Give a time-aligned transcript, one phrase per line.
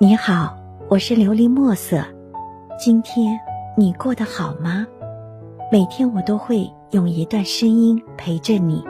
[0.00, 0.56] 你好，
[0.88, 2.04] 我是琉璃墨色。
[2.78, 3.36] 今天
[3.76, 4.86] 你过得好吗？
[5.72, 8.84] 每天我都会用一段声音陪着你，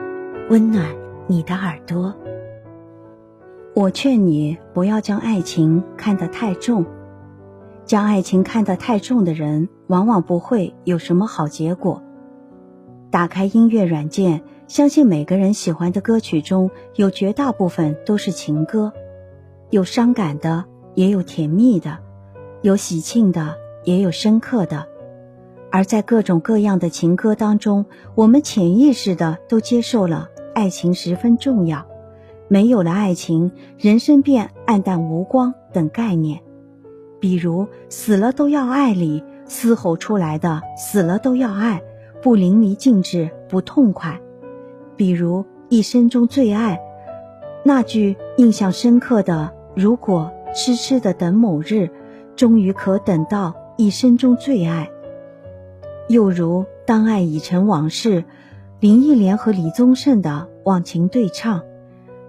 [0.51, 0.85] 温暖
[1.27, 2.15] 你的耳朵。
[3.75, 6.85] 我劝你不要将爱情看得太重，
[7.87, 12.03] 将爱情看得太重的人，往往不会有什么好结果。
[13.11, 18.93] 打开音乐软件，相信每个人喜欢的歌曲中有绝大部分都是情歌，
[19.71, 20.67] 有伤感的。
[20.99, 21.97] 也有甜蜜的，
[22.61, 24.85] 有喜庆的，也有深刻的。
[25.71, 31.87] 而在各种各样的情歌当中，我们潜意识的都接受了爱情十分重要，
[32.49, 36.41] 没有了爱情，人生便黯淡无光等概念。
[37.21, 41.81] 比如“死了都要爱”里嘶吼出来的“死了都要爱”，
[42.21, 44.21] 不淋漓尽致，不痛快。
[44.97, 46.81] 比如一生中最爱
[47.63, 50.33] 那句印象深刻的“如果”。
[50.55, 51.91] 痴痴的等某日，
[52.37, 54.91] 终于可等到一生中最爱。
[56.09, 58.25] 又如当爱已成往事，
[58.81, 61.63] 林忆莲和李宗盛的忘情对唱，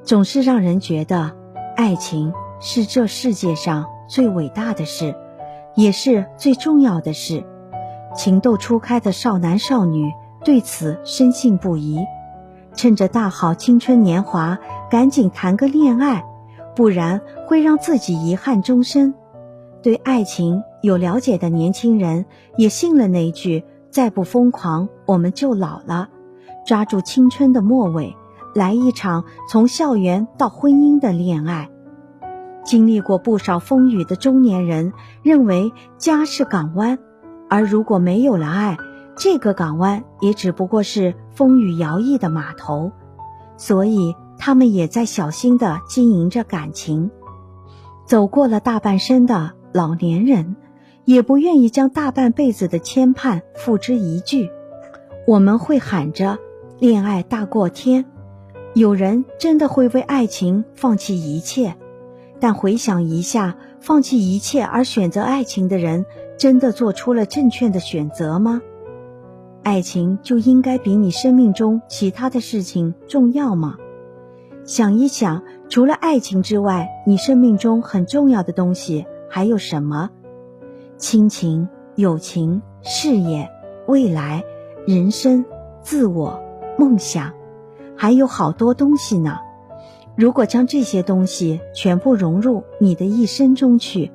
[0.04, 1.32] 总是让人觉得
[1.76, 5.16] 爱情是这世界上最伟大的事，
[5.76, 7.46] 也是最重要的事。
[8.16, 10.12] 情窦初开的少男少女
[10.44, 12.00] 对此深信不疑，
[12.74, 14.58] 趁着大好青春年华，
[14.90, 16.26] 赶紧谈个恋爱。
[16.80, 19.14] 不然会让自己遗憾终身。
[19.82, 26.08] 对爱情有了解的年轻人也信了那句“再不疯狂，我们就老了”。
[26.66, 28.16] 抓住青春的末尾，
[28.56, 31.70] 来一场从校园到婚姻的恋爱。
[32.64, 36.98] 经历过不少风雨的中年人认为家是港湾，
[37.50, 38.78] 而如果没有了爱，
[39.18, 42.90] 这个港湾也只不过是风雨摇曳的码头。
[43.58, 44.16] 所以。
[44.50, 47.12] 他们也在小心地经营着感情，
[48.08, 50.56] 走过了大半生的老年人，
[51.06, 54.50] 也不愿意将大半辈子的牵绊付之一炬。
[55.28, 56.40] 我们会喊着
[56.82, 58.06] “恋爱大过天”，
[58.74, 61.76] 有人真的会为爱情放弃一切，
[62.40, 66.08] 但回想一下，放弃一切而选择爱情的人，
[66.40, 68.64] 真的做出了正确的选择吗？
[69.62, 73.78] 爱情就应该比你生命中其他的事情重要吗？
[74.70, 80.12] 想一想，除了爱情之外，你生命中很重要的东西还有什么？
[80.96, 83.50] 亲情、友情、事业、
[83.88, 84.44] 未来、
[84.86, 85.44] 人生、
[85.82, 86.40] 自我、
[86.78, 87.34] 梦想，
[87.98, 89.40] 还有好多东西呢。
[90.16, 94.12] 如果将这些东西全部融入你的一生中去，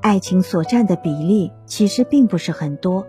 [0.00, 3.04] 爱情所占的比例其实并不是很多。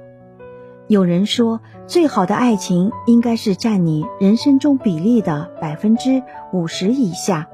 [0.90, 7.48] 有人说，最好的爱情应该是占你人生中比例的百分之五十以下。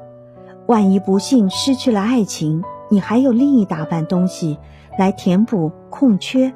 [0.67, 4.57] 万一不幸失去了爱情，你还有另一大半东西
[4.97, 6.53] 来填补空缺，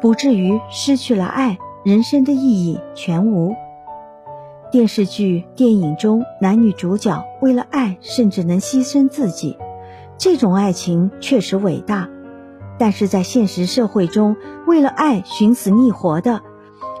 [0.00, 3.54] 不至于失去了爱，人生的意义全无。
[4.72, 9.56] 电视剧、电影中男女主角为了爱甚至能牺牲自己，
[10.18, 12.08] 这种爱情确实伟大。
[12.78, 16.42] 但是在现实社会中，为了爱寻死觅活的，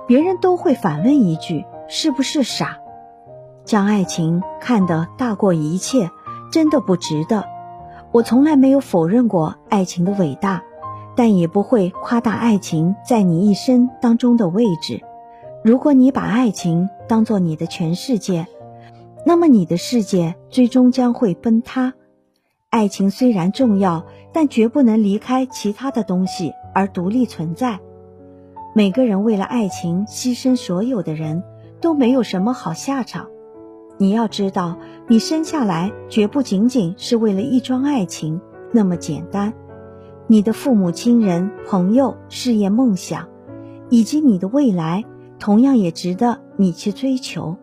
[0.06, 2.78] 别人都会反问一句：“是不是傻？”
[3.64, 6.10] 将爱情看得大过一切，
[6.50, 7.44] 真的不值得。
[8.12, 10.62] 我从来没有否认过爱情的伟大，
[11.14, 15.02] 但也不会夸大爱情在你一生当中的位置。
[15.64, 18.46] 如果你把爱情当做你的全世界，
[19.26, 21.92] 那么你的世界最终将会崩塌。
[22.76, 24.04] 爱情虽然重要，
[24.34, 27.80] 但绝不能离开其他的东西而独立存在。
[28.74, 31.42] 每个人为了爱情牺牲所有的人，
[31.80, 33.28] 都没有什么好下场。
[33.96, 34.76] 你要知道，
[35.08, 38.42] 你生下来绝不仅仅是为了一桩爱情
[38.72, 39.54] 那么简单。
[40.26, 43.26] 你的父母亲人、朋友、事业梦想，
[43.88, 45.02] 以及你的未来，
[45.38, 47.56] 同样也值得你去追求。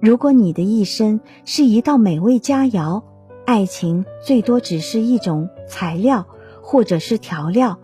[0.00, 3.04] 如果你的一生是一道美味佳肴，
[3.46, 6.26] 爱情最多只是一种材料，
[6.60, 7.78] 或者是调料，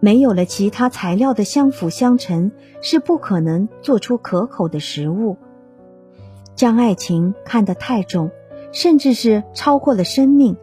[0.00, 2.50] 没有了其他材料的相辅相成，
[2.82, 5.36] 是不可能做出可口的食物。
[6.56, 8.32] 将爱情看得太重，
[8.72, 10.56] 甚至是超过了生命，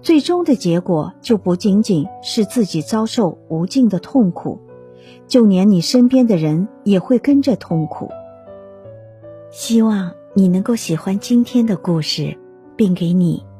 [0.00, 4.58] 最终的结果就不仅仅是自己遭受无尽的痛苦，
[5.28, 8.10] 就连你身边的人也会跟着痛苦。
[9.50, 12.38] 希望你能够喜欢今天的故事，
[12.74, 13.44] 并给你。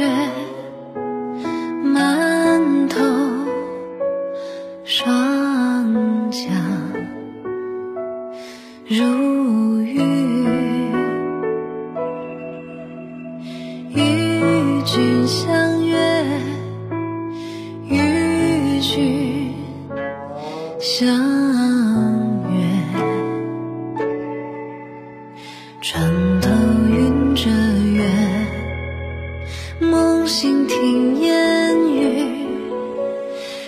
[0.00, 0.59] 月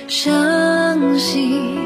[0.09, 1.79] 伤心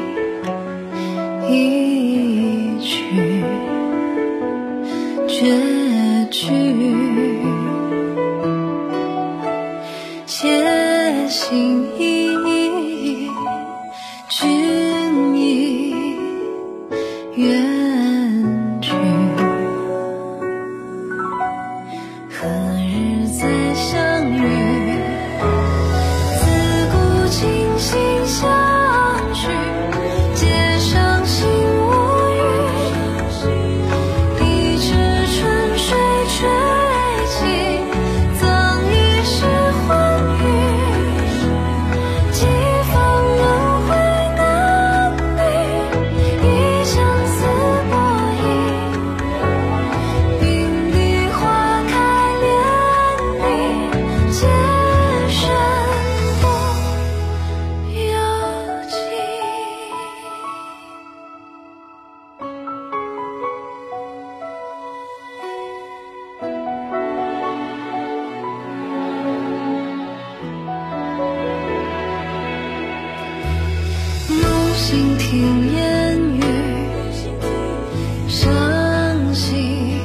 [1.49, 3.43] 一曲
[5.27, 5.76] 绝
[75.37, 76.41] 听烟雨，
[78.27, 78.41] 伤
[79.35, 80.01] 心。